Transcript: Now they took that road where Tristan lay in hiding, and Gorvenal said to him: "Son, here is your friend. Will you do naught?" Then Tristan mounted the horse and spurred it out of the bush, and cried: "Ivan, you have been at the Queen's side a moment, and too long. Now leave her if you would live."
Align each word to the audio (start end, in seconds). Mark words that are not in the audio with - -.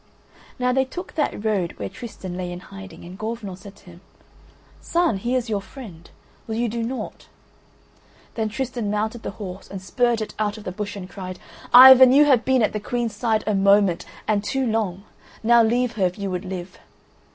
Now 0.57 0.73
they 0.73 0.83
took 0.83 1.13
that 1.13 1.45
road 1.45 1.73
where 1.77 1.87
Tristan 1.87 2.35
lay 2.35 2.51
in 2.51 2.59
hiding, 2.59 3.05
and 3.05 3.19
Gorvenal 3.19 3.55
said 3.55 3.75
to 3.75 3.85
him: 3.85 4.01
"Son, 4.81 5.17
here 5.17 5.37
is 5.37 5.47
your 5.47 5.61
friend. 5.61 6.09
Will 6.47 6.55
you 6.55 6.67
do 6.69 6.81
naught?" 6.81 7.27
Then 8.33 8.49
Tristan 8.49 8.89
mounted 8.89 9.21
the 9.21 9.29
horse 9.37 9.67
and 9.69 9.79
spurred 9.79 10.19
it 10.23 10.33
out 10.39 10.57
of 10.57 10.63
the 10.63 10.71
bush, 10.71 10.95
and 10.95 11.07
cried: 11.07 11.37
"Ivan, 11.71 12.11
you 12.13 12.25
have 12.25 12.43
been 12.45 12.63
at 12.63 12.73
the 12.73 12.79
Queen's 12.79 13.15
side 13.15 13.43
a 13.45 13.53
moment, 13.53 14.03
and 14.27 14.43
too 14.43 14.65
long. 14.65 15.03
Now 15.43 15.61
leave 15.61 15.91
her 15.91 16.05
if 16.07 16.17
you 16.17 16.31
would 16.31 16.45
live." 16.45 16.79